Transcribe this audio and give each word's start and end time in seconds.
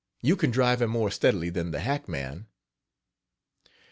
You 0.23 0.35
can 0.35 0.49
drive 0.49 0.81
him 0.81 0.89
more 0.89 1.11
steadily 1.11 1.51
than 1.51 1.69
the 1.69 1.79
hackman. 1.79 2.47